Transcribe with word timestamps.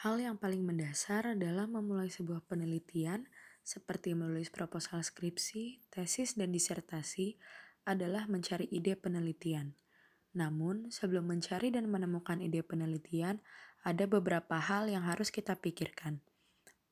Hal 0.00 0.16
yang 0.16 0.40
paling 0.40 0.64
mendasar 0.64 1.36
dalam 1.36 1.76
memulai 1.76 2.08
sebuah 2.08 2.48
penelitian, 2.48 3.28
seperti 3.60 4.16
menulis 4.16 4.48
proposal 4.48 5.04
skripsi, 5.04 5.92
tesis, 5.92 6.40
dan 6.40 6.56
disertasi, 6.56 7.36
adalah 7.84 8.24
mencari 8.24 8.64
ide 8.72 8.96
penelitian. 8.96 9.76
Namun, 10.32 10.88
sebelum 10.88 11.28
mencari 11.28 11.68
dan 11.68 11.92
menemukan 11.92 12.40
ide 12.40 12.64
penelitian, 12.64 13.44
ada 13.84 14.08
beberapa 14.08 14.56
hal 14.56 14.88
yang 14.88 15.04
harus 15.04 15.28
kita 15.28 15.60
pikirkan. 15.60 16.24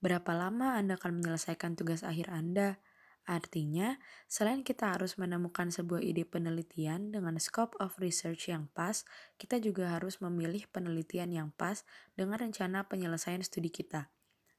Berapa 0.04 0.36
lama 0.36 0.76
Anda 0.76 1.00
akan 1.00 1.24
menyelesaikan 1.24 1.80
tugas 1.80 2.04
akhir 2.04 2.28
Anda? 2.28 2.76
Artinya, 3.28 4.00
selain 4.24 4.64
kita 4.64 4.96
harus 4.96 5.20
menemukan 5.20 5.68
sebuah 5.68 6.00
ide 6.00 6.24
penelitian 6.24 7.12
dengan 7.12 7.36
scope 7.36 7.76
of 7.76 8.00
research 8.00 8.48
yang 8.48 8.72
pas, 8.72 9.04
kita 9.36 9.60
juga 9.60 9.92
harus 9.92 10.24
memilih 10.24 10.64
penelitian 10.72 11.28
yang 11.28 11.48
pas 11.52 11.84
dengan 12.16 12.40
rencana 12.40 12.88
penyelesaian 12.88 13.44
studi 13.44 13.68
kita. 13.68 14.08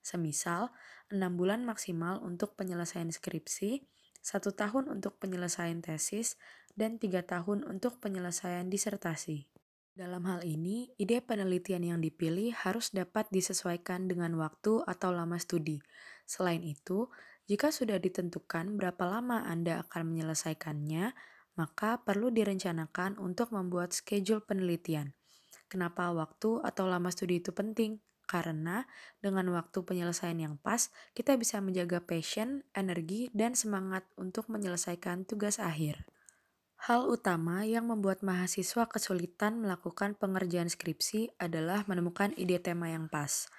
Semisal, 0.05 0.69
6 1.09 1.17
bulan 1.33 1.65
maksimal 1.65 2.21
untuk 2.21 2.53
penyelesaian 2.53 3.09
skripsi, 3.09 3.89
satu 4.21 4.53
tahun 4.53 4.85
untuk 4.85 5.17
penyelesaian 5.17 5.81
tesis, 5.81 6.37
dan 6.77 7.01
tiga 7.01 7.25
tahun 7.25 7.65
untuk 7.65 7.97
penyelesaian 7.97 8.69
disertasi. 8.69 9.49
Dalam 9.97 10.29
hal 10.29 10.45
ini, 10.45 10.93
ide 11.01 11.25
penelitian 11.25 11.83
yang 11.83 11.99
dipilih 12.05 12.53
harus 12.53 12.93
dapat 12.93 13.25
disesuaikan 13.33 14.05
dengan 14.05 14.37
waktu 14.37 14.85
atau 14.85 15.09
lama 15.09 15.41
studi. 15.41 15.81
Selain 16.29 16.61
itu, 16.61 17.09
jika 17.49 17.73
sudah 17.73 17.97
ditentukan 17.97 18.77
berapa 18.77 19.09
lama 19.09 19.41
Anda 19.41 19.81
akan 19.81 20.13
menyelesaikannya, 20.13 21.17
maka 21.57 21.97
perlu 22.05 22.29
direncanakan 22.29 23.17
untuk 23.17 23.49
membuat 23.49 23.91
schedule 23.91 24.45
penelitian. 24.45 25.17
Kenapa 25.65 26.13
waktu 26.13 26.61
atau 26.61 26.85
lama 26.85 27.09
studi 27.09 27.41
itu 27.41 27.49
penting? 27.49 27.97
Karena 28.29 28.85
dengan 29.17 29.49
waktu 29.49 29.81
penyelesaian 29.81 30.37
yang 30.37 30.55
pas, 30.61 30.93
kita 31.17 31.33
bisa 31.41 31.57
menjaga 31.57 32.05
passion, 32.05 32.61
energi, 32.77 33.33
dan 33.33 33.57
semangat 33.57 34.05
untuk 34.13 34.45
menyelesaikan 34.53 35.25
tugas 35.25 35.57
akhir. 35.57 36.05
Hal 36.85 37.09
utama 37.09 37.65
yang 37.65 37.89
membuat 37.89 38.21
mahasiswa 38.21 38.85
kesulitan 38.85 39.57
melakukan 39.57 40.13
pengerjaan 40.15 40.69
skripsi 40.69 41.33
adalah 41.41 41.83
menemukan 41.89 42.31
ide 42.37 42.61
tema 42.61 42.93
yang 42.93 43.09
pas. 43.09 43.49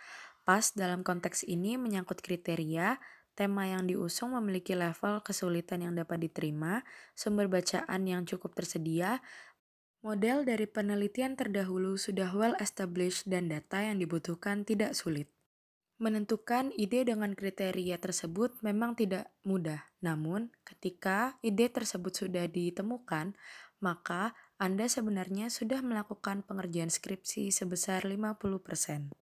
Pas 0.46 0.72
dalam 0.72 1.04
konteks 1.04 1.44
ini 1.44 1.76
menyangkut 1.76 2.24
kriteria, 2.24 2.96
tema 3.40 3.64
yang 3.64 3.88
diusung 3.88 4.36
memiliki 4.36 4.76
level 4.76 5.24
kesulitan 5.24 5.80
yang 5.80 5.96
dapat 5.96 6.20
diterima, 6.28 6.84
sumber 7.16 7.48
bacaan 7.48 8.04
yang 8.04 8.28
cukup 8.28 8.52
tersedia, 8.52 9.24
model 10.04 10.44
dari 10.44 10.68
penelitian 10.68 11.40
terdahulu 11.40 11.96
sudah 11.96 12.28
well 12.36 12.52
established 12.60 13.24
dan 13.24 13.48
data 13.48 13.80
yang 13.80 13.96
dibutuhkan 13.96 14.68
tidak 14.68 14.92
sulit. 14.92 15.32
Menentukan 15.96 16.72
ide 16.76 17.08
dengan 17.08 17.32
kriteria 17.32 17.96
tersebut 17.96 18.60
memang 18.60 18.92
tidak 18.92 19.32
mudah, 19.48 19.88
namun 20.04 20.52
ketika 20.64 21.40
ide 21.40 21.72
tersebut 21.72 22.12
sudah 22.12 22.44
ditemukan, 22.44 23.32
maka 23.80 24.36
Anda 24.60 24.84
sebenarnya 24.84 25.48
sudah 25.48 25.80
melakukan 25.80 26.44
pengerjaan 26.44 26.92
skripsi 26.92 27.48
sebesar 27.48 28.04
50% 28.04 29.19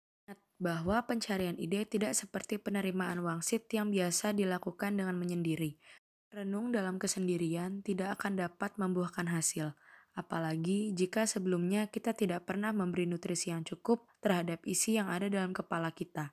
bahwa 0.64 1.04
pencarian 1.04 1.60
ide 1.60 1.84
tidak 1.84 2.16
seperti 2.16 2.56
penerimaan 2.56 3.20
wangsit 3.20 3.68
yang 3.68 3.92
biasa 3.92 4.32
dilakukan 4.32 4.96
dengan 4.96 5.12
menyendiri. 5.12 5.76
Renung 6.32 6.72
dalam 6.72 6.96
kesendirian 6.96 7.84
tidak 7.84 8.16
akan 8.16 8.48
dapat 8.48 8.72
membuahkan 8.80 9.28
hasil, 9.28 9.76
apalagi 10.16 10.96
jika 10.96 11.28
sebelumnya 11.28 11.92
kita 11.92 12.16
tidak 12.16 12.48
pernah 12.48 12.72
memberi 12.72 13.04
nutrisi 13.04 13.52
yang 13.52 13.60
cukup 13.60 14.08
terhadap 14.24 14.64
isi 14.64 14.96
yang 14.96 15.12
ada 15.12 15.28
dalam 15.28 15.52
kepala 15.52 15.92
kita. 15.92 16.32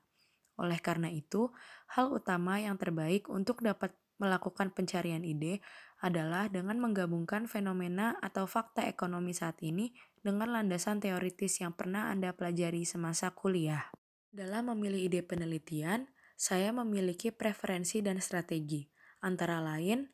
Oleh 0.56 0.80
karena 0.80 1.12
itu, 1.12 1.52
hal 1.92 2.08
utama 2.08 2.56
yang 2.56 2.80
terbaik 2.80 3.28
untuk 3.28 3.60
dapat 3.60 3.92
melakukan 4.16 4.72
pencarian 4.72 5.28
ide 5.28 5.60
adalah 6.00 6.48
dengan 6.48 6.80
menggabungkan 6.80 7.44
fenomena 7.44 8.16
atau 8.24 8.48
fakta 8.48 8.88
ekonomi 8.88 9.36
saat 9.36 9.60
ini 9.60 9.92
dengan 10.24 10.56
landasan 10.56 11.04
teoritis 11.04 11.60
yang 11.60 11.76
pernah 11.76 12.08
Anda 12.08 12.32
pelajari 12.32 12.88
semasa 12.88 13.28
kuliah. 13.36 14.01
Dalam 14.32 14.72
memilih 14.72 15.12
ide 15.12 15.20
penelitian, 15.20 16.08
saya 16.40 16.72
memiliki 16.72 17.28
preferensi 17.28 18.00
dan 18.00 18.16
strategi, 18.16 18.88
antara 19.20 19.60
lain 19.60 20.08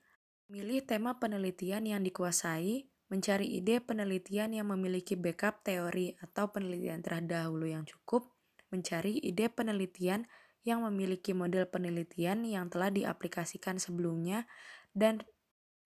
memilih 0.50 0.82
tema 0.82 1.22
penelitian 1.22 1.86
yang 1.86 2.02
dikuasai, 2.02 2.90
mencari 3.14 3.46
ide 3.46 3.78
penelitian 3.78 4.58
yang 4.58 4.74
memiliki 4.74 5.14
backup 5.14 5.62
teori 5.62 6.18
atau 6.18 6.50
penelitian 6.50 6.98
terdahulu 6.98 7.70
yang 7.70 7.86
cukup, 7.86 8.34
mencari 8.74 9.22
ide 9.22 9.54
penelitian 9.54 10.26
yang 10.66 10.82
memiliki 10.82 11.30
model 11.30 11.70
penelitian 11.70 12.42
yang 12.42 12.66
telah 12.66 12.90
diaplikasikan 12.90 13.78
sebelumnya, 13.78 14.50
dan 14.98 15.22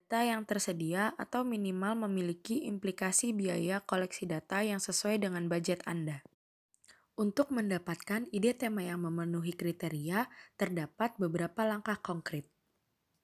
data 0.09 0.25
yang 0.25 0.41
tersedia 0.49 1.13
atau 1.21 1.45
minimal 1.45 2.09
memiliki 2.09 2.65
implikasi 2.65 3.29
biaya 3.29 3.77
koleksi 3.85 4.25
data 4.25 4.65
yang 4.65 4.81
sesuai 4.81 5.21
dengan 5.21 5.45
budget 5.45 5.85
Anda. 5.85 6.25
Untuk 7.13 7.53
mendapatkan 7.53 8.25
ide 8.33 8.57
tema 8.57 8.81
yang 8.81 9.05
memenuhi 9.05 9.53
kriteria, 9.53 10.33
terdapat 10.57 11.13
beberapa 11.21 11.61
langkah 11.61 12.01
konkret. 12.01 12.49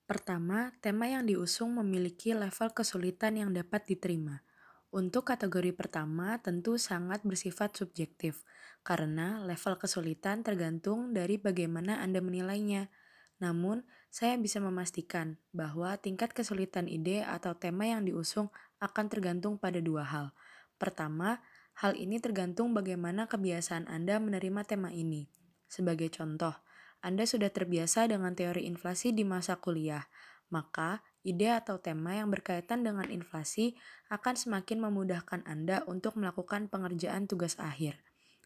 Pertama, 0.05 0.69
tema 0.77 1.09
yang 1.09 1.25
diusung 1.25 1.73
memiliki 1.73 2.37
level 2.37 2.69
kesulitan 2.69 3.41
yang 3.41 3.49
dapat 3.49 3.89
diterima. 3.89 4.45
Untuk 4.93 5.25
kategori 5.33 5.73
pertama 5.73 6.37
tentu 6.37 6.77
sangat 6.77 7.25
bersifat 7.25 7.81
subjektif, 7.81 8.45
karena 8.85 9.41
level 9.41 9.81
kesulitan 9.81 10.45
tergantung 10.45 11.09
dari 11.09 11.41
bagaimana 11.41 11.97
Anda 11.97 12.21
menilainya. 12.21 12.93
Namun, 13.41 13.81
saya 14.13 14.37
bisa 14.37 14.61
memastikan 14.61 15.41
bahwa 15.49 15.97
tingkat 15.97 16.37
kesulitan 16.37 16.85
ide 16.85 17.25
atau 17.25 17.57
tema 17.57 17.89
yang 17.89 18.05
diusung 18.05 18.53
akan 18.77 19.05
tergantung 19.09 19.57
pada 19.57 19.81
dua 19.81 20.05
hal. 20.05 20.29
Pertama, 20.77 21.41
Hal 21.79 21.95
ini 21.95 22.19
tergantung 22.19 22.75
bagaimana 22.75 23.31
kebiasaan 23.31 23.87
Anda 23.87 24.19
menerima 24.19 24.67
tema 24.67 24.91
ini. 24.91 25.31
Sebagai 25.71 26.11
contoh, 26.11 26.51
Anda 26.99 27.23
sudah 27.23 27.47
terbiasa 27.47 28.03
dengan 28.11 28.35
teori 28.35 28.67
inflasi 28.67 29.15
di 29.15 29.23
masa 29.23 29.55
kuliah, 29.63 30.03
maka 30.51 30.99
ide 31.23 31.55
atau 31.55 31.79
tema 31.79 32.19
yang 32.19 32.27
berkaitan 32.27 32.83
dengan 32.83 33.07
inflasi 33.07 33.79
akan 34.11 34.35
semakin 34.35 34.91
memudahkan 34.91 35.47
Anda 35.47 35.87
untuk 35.87 36.19
melakukan 36.19 36.67
pengerjaan 36.67 37.31
tugas 37.31 37.55
akhir. 37.55 37.95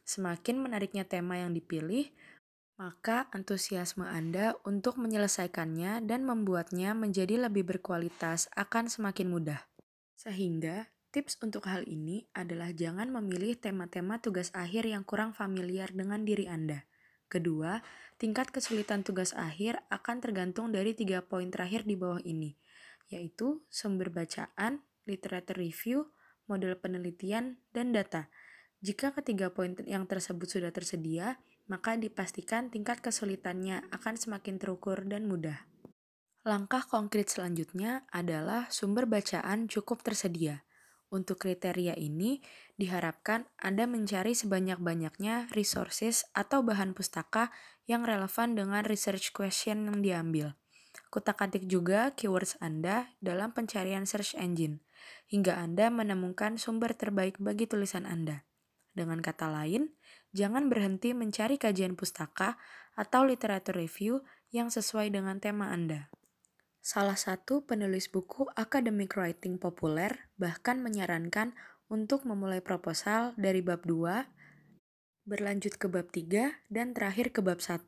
Semakin 0.06 0.62
menariknya 0.62 1.02
tema 1.02 1.42
yang 1.42 1.58
dipilih, 1.58 2.14
maka 2.78 3.34
antusiasme 3.34 4.06
Anda 4.06 4.62
untuk 4.62 5.02
menyelesaikannya 5.02 6.06
dan 6.06 6.22
membuatnya 6.22 6.94
menjadi 6.94 7.50
lebih 7.50 7.66
berkualitas 7.66 8.46
akan 8.54 8.94
semakin 8.94 9.26
mudah. 9.34 9.66
Sehingga 10.22 10.94
Tips 11.14 11.38
untuk 11.46 11.70
hal 11.70 11.86
ini 11.86 12.26
adalah 12.34 12.74
jangan 12.74 13.06
memilih 13.14 13.54
tema-tema 13.54 14.18
tugas 14.18 14.50
akhir 14.50 14.90
yang 14.90 15.06
kurang 15.06 15.30
familiar 15.30 15.94
dengan 15.94 16.26
diri 16.26 16.50
Anda. 16.50 16.90
Kedua, 17.30 17.86
tingkat 18.18 18.50
kesulitan 18.50 19.06
tugas 19.06 19.30
akhir 19.38 19.78
akan 19.94 20.26
tergantung 20.26 20.74
dari 20.74 20.98
tiga 20.98 21.22
poin 21.22 21.54
terakhir 21.54 21.86
di 21.86 21.94
bawah 21.94 22.18
ini, 22.26 22.58
yaitu 23.14 23.62
sumber 23.70 24.10
bacaan, 24.10 24.82
literature 25.06 25.54
review, 25.54 26.10
model 26.50 26.82
penelitian, 26.82 27.62
dan 27.78 27.94
data. 27.94 28.34
Jika 28.82 29.14
ketiga 29.14 29.54
poin 29.54 29.78
yang 29.86 30.10
tersebut 30.10 30.50
sudah 30.50 30.74
tersedia, 30.74 31.38
maka 31.70 31.94
dipastikan 31.94 32.74
tingkat 32.74 33.06
kesulitannya 33.06 33.86
akan 33.94 34.18
semakin 34.18 34.58
terukur 34.58 35.06
dan 35.06 35.30
mudah. 35.30 35.62
Langkah 36.42 36.82
konkret 36.90 37.30
selanjutnya 37.30 38.02
adalah 38.10 38.66
sumber 38.74 39.06
bacaan 39.06 39.70
cukup 39.70 40.02
tersedia. 40.02 40.66
Untuk 41.14 41.46
kriteria 41.46 41.94
ini, 41.94 42.42
diharapkan 42.74 43.46
Anda 43.62 43.86
mencari 43.86 44.34
sebanyak-banyaknya 44.34 45.54
resources 45.54 46.26
atau 46.34 46.66
bahan 46.66 46.98
pustaka 46.98 47.54
yang 47.86 48.02
relevan 48.02 48.58
dengan 48.58 48.82
research 48.82 49.30
question 49.30 49.86
yang 49.86 50.02
diambil. 50.02 50.58
Kutak-atik 51.14 51.70
juga 51.70 52.18
keywords 52.18 52.58
Anda 52.58 53.14
dalam 53.22 53.54
pencarian 53.54 54.10
search 54.10 54.34
engine, 54.34 54.82
hingga 55.30 55.54
Anda 55.62 55.94
menemukan 55.94 56.58
sumber 56.58 56.98
terbaik 56.98 57.38
bagi 57.38 57.70
tulisan 57.70 58.10
Anda. 58.10 58.42
Dengan 58.98 59.22
kata 59.22 59.54
lain, 59.54 59.94
jangan 60.34 60.66
berhenti 60.66 61.14
mencari 61.14 61.62
kajian 61.62 61.94
pustaka 61.94 62.58
atau 62.98 63.22
literatur 63.22 63.78
review 63.78 64.26
yang 64.50 64.74
sesuai 64.74 65.14
dengan 65.14 65.38
tema 65.38 65.70
Anda. 65.70 66.10
Salah 66.84 67.16
satu 67.16 67.64
penulis 67.64 68.12
buku 68.12 68.52
academic 68.60 69.16
writing 69.16 69.56
populer 69.56 70.28
bahkan 70.36 70.84
menyarankan 70.84 71.56
untuk 71.88 72.28
memulai 72.28 72.60
proposal 72.60 73.32
dari 73.40 73.64
bab 73.64 73.88
2, 73.88 74.28
berlanjut 75.24 75.80
ke 75.80 75.88
bab 75.88 76.12
3, 76.12 76.60
dan 76.68 76.92
terakhir 76.92 77.32
ke 77.32 77.40
bab 77.40 77.64
1. 77.64 77.88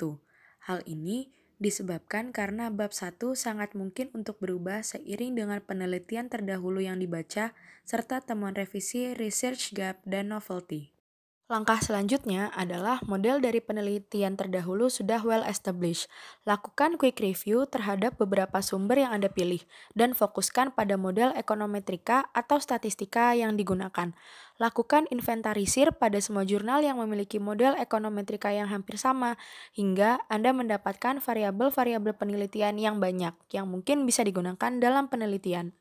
Hal 0.72 0.80
ini 0.88 1.28
disebabkan 1.60 2.32
karena 2.32 2.72
bab 2.72 2.96
1 2.96 3.20
sangat 3.36 3.76
mungkin 3.76 4.16
untuk 4.16 4.40
berubah 4.40 4.80
seiring 4.80 5.44
dengan 5.44 5.60
penelitian 5.60 6.32
terdahulu 6.32 6.80
yang 6.80 6.96
dibaca 6.96 7.52
serta 7.84 8.24
temuan 8.24 8.56
revisi 8.56 9.12
research 9.12 9.76
gap 9.76 10.00
dan 10.08 10.32
novelty. 10.32 10.95
Langkah 11.46 11.78
selanjutnya 11.78 12.50
adalah 12.58 13.06
model 13.06 13.38
dari 13.38 13.62
penelitian 13.62 14.34
terdahulu 14.34 14.90
sudah 14.90 15.22
well 15.22 15.46
established. 15.46 16.10
Lakukan 16.42 16.98
quick 16.98 17.22
review 17.22 17.70
terhadap 17.70 18.18
beberapa 18.18 18.66
sumber 18.66 19.06
yang 19.06 19.14
Anda 19.14 19.30
pilih 19.30 19.62
dan 19.94 20.18
fokuskan 20.18 20.74
pada 20.74 20.98
model 20.98 21.38
ekonometrika 21.38 22.34
atau 22.34 22.58
statistika 22.58 23.38
yang 23.38 23.54
digunakan. 23.62 24.18
Lakukan 24.58 25.06
inventarisir 25.14 25.94
pada 25.94 26.18
semua 26.18 26.50
jurnal 26.50 26.82
yang 26.82 26.98
memiliki 26.98 27.38
model 27.38 27.78
ekonometrika 27.78 28.50
yang 28.50 28.66
hampir 28.66 28.98
sama 28.98 29.38
hingga 29.78 30.26
Anda 30.34 30.50
mendapatkan 30.50 31.22
variabel-variabel 31.22 32.18
penelitian 32.18 32.82
yang 32.82 32.98
banyak 32.98 33.38
yang 33.54 33.70
mungkin 33.70 34.10
bisa 34.10 34.26
digunakan 34.26 34.82
dalam 34.82 35.14
penelitian. 35.14 35.78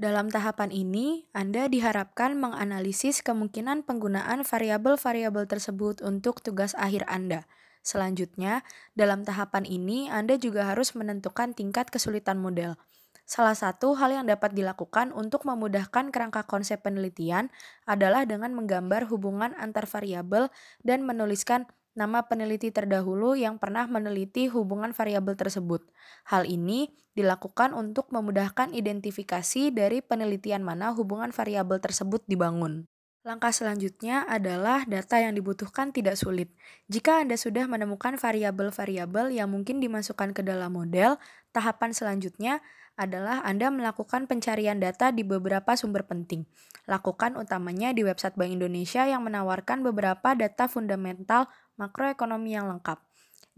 Dalam 0.00 0.32
tahapan 0.32 0.72
ini, 0.72 1.28
Anda 1.36 1.68
diharapkan 1.68 2.32
menganalisis 2.40 3.20
kemungkinan 3.20 3.84
penggunaan 3.84 4.40
variabel-variabel 4.40 5.44
tersebut 5.44 6.00
untuk 6.00 6.40
tugas 6.40 6.72
akhir 6.80 7.04
Anda. 7.12 7.44
Selanjutnya, 7.84 8.64
dalam 8.96 9.26
tahapan 9.26 9.68
ini 9.68 10.08
Anda 10.08 10.40
juga 10.40 10.70
harus 10.70 10.96
menentukan 10.96 11.52
tingkat 11.52 11.92
kesulitan 11.92 12.40
model. 12.40 12.80
Salah 13.28 13.54
satu 13.54 13.94
hal 13.96 14.12
yang 14.16 14.26
dapat 14.26 14.56
dilakukan 14.56 15.12
untuk 15.12 15.44
memudahkan 15.44 16.08
kerangka 16.08 16.42
konsep 16.44 16.80
penelitian 16.80 17.52
adalah 17.84 18.24
dengan 18.24 18.56
menggambar 18.56 19.06
hubungan 19.12 19.52
antar 19.60 19.84
variabel 19.84 20.48
dan 20.82 21.04
menuliskan 21.04 21.68
nama 21.92 22.24
peneliti 22.24 22.72
terdahulu 22.72 23.36
yang 23.36 23.60
pernah 23.60 23.84
meneliti 23.84 24.48
hubungan 24.48 24.96
variabel 24.96 25.36
tersebut. 25.36 25.84
Hal 26.24 26.48
ini 26.48 26.92
dilakukan 27.12 27.76
untuk 27.76 28.08
memudahkan 28.08 28.72
identifikasi 28.72 29.72
dari 29.72 30.00
penelitian 30.00 30.64
mana 30.64 30.96
hubungan 30.96 31.30
variabel 31.30 31.78
tersebut 31.80 32.24
dibangun. 32.24 32.88
Langkah 33.22 33.54
selanjutnya 33.54 34.26
adalah 34.26 34.82
data 34.82 35.14
yang 35.14 35.38
dibutuhkan 35.38 35.94
tidak 35.94 36.18
sulit. 36.18 36.50
Jika 36.90 37.22
Anda 37.22 37.38
sudah 37.38 37.70
menemukan 37.70 38.18
variabel-variabel 38.18 39.30
yang 39.30 39.46
mungkin 39.46 39.78
dimasukkan 39.78 40.34
ke 40.34 40.42
dalam 40.42 40.74
model, 40.74 41.22
tahapan 41.54 41.94
selanjutnya 41.94 42.58
adalah 42.98 43.40
Anda 43.46 43.70
melakukan 43.70 44.26
pencarian 44.26 44.82
data 44.82 45.14
di 45.14 45.22
beberapa 45.22 45.78
sumber 45.78 46.02
penting. 46.02 46.50
Lakukan 46.90 47.38
utamanya 47.38 47.94
di 47.94 48.02
website 48.02 48.34
Bank 48.34 48.58
Indonesia 48.58 49.06
yang 49.06 49.22
menawarkan 49.22 49.86
beberapa 49.86 50.34
data 50.34 50.66
fundamental 50.66 51.46
makroekonomi 51.82 52.54
yang 52.54 52.70
lengkap. 52.70 53.02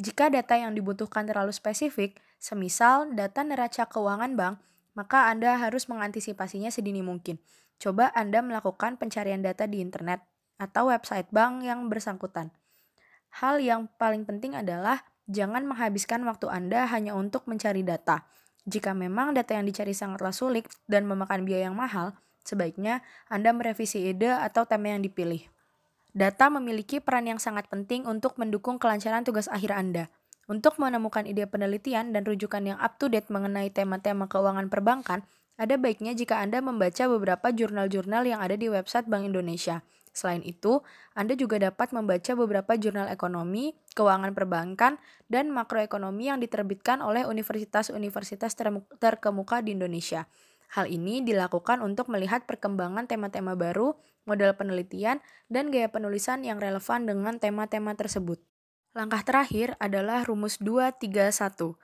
Jika 0.00 0.32
data 0.32 0.56
yang 0.56 0.73
dibutuhkan 0.73 1.29
terlalu 1.29 1.53
spesifik, 1.53 2.17
semisal 2.41 3.12
data 3.12 3.44
neraca 3.44 3.85
keuangan 3.87 4.32
bank, 4.35 4.55
maka 4.97 5.29
Anda 5.31 5.61
harus 5.61 5.87
mengantisipasinya 5.87 6.73
sedini 6.73 7.05
mungkin. 7.05 7.38
Coba 7.79 8.11
Anda 8.17 8.41
melakukan 8.41 8.97
pencarian 8.97 9.44
data 9.44 9.69
di 9.69 9.79
internet 9.85 10.25
atau 10.59 10.91
website 10.91 11.29
bank 11.31 11.62
yang 11.62 11.87
bersangkutan. 11.87 12.50
Hal 13.38 13.59
yang 13.59 13.91
paling 13.99 14.26
penting 14.26 14.55
adalah 14.55 15.03
jangan 15.26 15.67
menghabiskan 15.67 16.23
waktu 16.26 16.47
Anda 16.50 16.87
hanya 16.91 17.19
untuk 17.19 17.47
mencari 17.50 17.82
data. 17.82 18.26
Jika 18.65 18.97
memang 18.97 19.35
data 19.37 19.55
yang 19.55 19.67
dicari 19.69 19.93
sangatlah 19.93 20.32
sulit 20.32 20.67
dan 20.88 21.05
memakan 21.05 21.44
biaya 21.44 21.69
yang 21.69 21.76
mahal, 21.76 22.17
sebaiknya 22.47 23.05
Anda 23.29 23.53
merevisi 23.53 24.09
ide 24.09 24.31
atau 24.32 24.65
tema 24.65 24.94
yang 24.94 25.03
dipilih. 25.05 25.54
Data 26.14 26.46
memiliki 26.46 27.02
peran 27.02 27.26
yang 27.26 27.43
sangat 27.43 27.66
penting 27.66 28.06
untuk 28.06 28.38
mendukung 28.38 28.78
kelancaran 28.78 29.26
tugas 29.26 29.50
akhir 29.50 29.75
Anda. 29.75 30.14
Untuk 30.46 30.78
menemukan 30.78 31.26
ide 31.26 31.43
penelitian 31.50 32.14
dan 32.14 32.22
rujukan 32.22 32.62
yang 32.62 32.78
up-to-date 32.78 33.34
mengenai 33.34 33.75
tema-tema 33.75 34.31
keuangan 34.31 34.70
perbankan, 34.70 35.26
ada 35.58 35.75
baiknya 35.75 36.14
jika 36.14 36.38
Anda 36.38 36.62
membaca 36.62 37.11
beberapa 37.11 37.50
jurnal-jurnal 37.50 38.31
yang 38.31 38.38
ada 38.38 38.55
di 38.55 38.70
website 38.70 39.11
Bank 39.11 39.26
Indonesia. 39.26 39.82
Selain 40.14 40.46
itu, 40.46 40.87
Anda 41.19 41.34
juga 41.34 41.58
dapat 41.58 41.90
membaca 41.90 42.31
beberapa 42.38 42.78
jurnal 42.78 43.11
ekonomi, 43.11 43.75
keuangan 43.99 44.31
perbankan, 44.38 45.02
dan 45.26 45.50
makroekonomi 45.50 46.31
yang 46.31 46.38
diterbitkan 46.38 47.02
oleh 47.02 47.26
universitas-universitas 47.26 48.55
terkemuka 49.02 49.66
di 49.66 49.75
Indonesia. 49.75 50.31
Hal 50.72 50.88
ini 50.88 51.20
dilakukan 51.20 51.84
untuk 51.84 52.08
melihat 52.08 52.49
perkembangan 52.49 53.05
tema-tema 53.11 53.58
baru, 53.58 53.99
model 54.25 54.56
penelitian, 54.56 55.20
dan 55.52 55.69
gaya 55.69 55.93
penulisan 55.93 56.46
yang 56.46 56.62
relevan 56.62 57.05
dengan 57.05 57.37
tema-tema 57.37 57.93
tersebut. 57.99 58.40
Langkah 58.94 59.26
terakhir 59.26 59.75
adalah 59.82 60.22
rumus 60.22 60.62
231. 60.62 61.75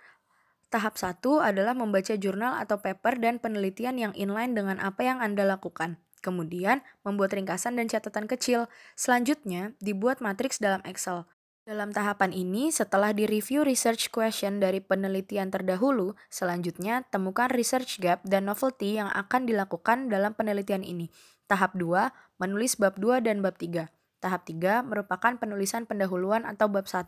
Tahap 0.71 0.95
1 0.95 1.19
adalah 1.43 1.75
membaca 1.75 2.15
jurnal 2.15 2.55
atau 2.63 2.79
paper 2.79 3.19
dan 3.19 3.43
penelitian 3.43 3.99
yang 3.99 4.13
inline 4.15 4.55
dengan 4.55 4.79
apa 4.79 5.03
yang 5.03 5.19
Anda 5.19 5.43
lakukan. 5.43 5.99
Kemudian, 6.23 6.87
membuat 7.03 7.35
ringkasan 7.35 7.75
dan 7.75 7.91
catatan 7.91 8.31
kecil. 8.31 8.71
Selanjutnya, 8.95 9.75
dibuat 9.83 10.23
matriks 10.23 10.63
dalam 10.63 10.85
Excel. 10.87 11.27
Dalam 11.71 11.95
tahapan 11.95 12.35
ini, 12.35 12.75
setelah 12.75 13.15
di-review 13.15 13.63
research 13.63 14.11
question 14.11 14.59
dari 14.59 14.83
penelitian 14.83 15.55
terdahulu, 15.55 16.19
selanjutnya 16.27 17.07
temukan 17.15 17.47
research 17.47 18.03
gap 18.03 18.27
dan 18.27 18.51
novelty 18.51 18.99
yang 18.99 19.07
akan 19.15 19.47
dilakukan 19.47 20.11
dalam 20.11 20.35
penelitian 20.35 20.83
ini. 20.83 21.15
Tahap 21.47 21.79
2, 21.79 22.11
menulis 22.43 22.75
bab 22.75 22.99
2 22.99 23.23
dan 23.23 23.39
bab 23.39 23.55
3. 23.55 23.87
Tahap 24.19 24.43
3 24.51 24.83
merupakan 24.83 25.39
penulisan 25.39 25.87
pendahuluan 25.87 26.43
atau 26.43 26.67
bab 26.67 26.91
1. 26.91 27.07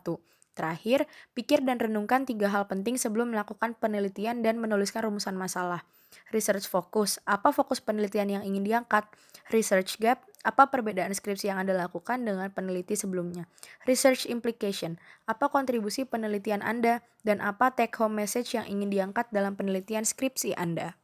Terakhir, 0.55 1.11
pikir 1.35 1.59
dan 1.67 1.83
renungkan 1.83 2.23
tiga 2.23 2.47
hal 2.47 2.71
penting 2.71 2.95
sebelum 2.95 3.35
melakukan 3.35 3.75
penelitian 3.75 4.47
dan 4.47 4.63
menuliskan 4.63 5.03
rumusan 5.03 5.35
masalah. 5.35 5.83
Research 6.31 6.65
fokus, 6.67 7.21
apa 7.23 7.53
fokus 7.53 7.83
penelitian 7.83 8.29
yang 8.39 8.43
ingin 8.43 8.63
diangkat? 8.65 9.05
Research 9.51 9.99
gap, 9.99 10.23
apa 10.43 10.67
perbedaan 10.67 11.15
skripsi 11.15 11.47
yang 11.51 11.59
Anda 11.63 11.71
lakukan 11.75 12.23
dengan 12.23 12.51
peneliti 12.51 12.99
sebelumnya? 12.99 13.47
Research 13.87 14.27
implication. 14.27 14.99
Apa 15.23 15.47
kontribusi 15.47 16.03
penelitian 16.03 16.59
Anda 16.59 16.99
dan 17.23 17.39
apa 17.39 17.71
take 17.71 17.95
home 17.95 18.19
message 18.19 18.51
yang 18.51 18.67
ingin 18.67 18.91
diangkat 18.91 19.31
dalam 19.31 19.55
penelitian 19.55 20.03
skripsi 20.03 20.53
Anda? 20.59 20.99